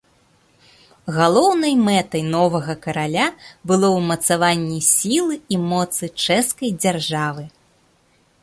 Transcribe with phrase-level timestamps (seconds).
[1.17, 3.27] Галоўнай мэтай новага караля
[3.73, 7.43] было ўмацаванне сілы і моцы чэшскай дзяржавы.